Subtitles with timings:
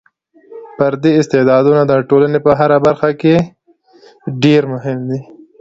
[0.77, 3.35] فردي استعدادونه د ټولنې په هره برخه کې
[4.43, 5.19] ډېر مهم دي.